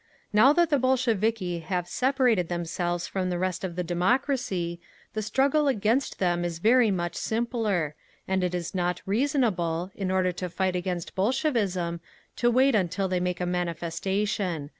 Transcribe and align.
"Now 0.33 0.51
that 0.53 0.71
the 0.71 0.79
Bolsheviki 0.79 1.59
have 1.59 1.87
separated 1.87 2.49
themselves 2.49 3.05
from 3.05 3.29
the 3.29 3.37
rest 3.37 3.63
of 3.63 3.75
the 3.75 3.83
democracy, 3.83 4.81
the 5.13 5.21
struggle 5.21 5.67
against 5.67 6.17
them 6.17 6.43
is 6.43 6.57
very 6.57 6.89
much 6.89 7.13
simpler—and 7.15 8.43
it 8.43 8.55
is 8.55 8.73
not 8.73 9.03
reasonable, 9.05 9.91
in 9.93 10.09
order 10.09 10.31
to 10.31 10.49
fight 10.49 10.75
against 10.75 11.13
Bolshevism, 11.13 11.99
to 12.37 12.49
wait 12.49 12.73
until 12.73 13.07
they 13.07 13.19
make 13.19 13.39
a 13.39 13.45
manifestation. 13.45 14.69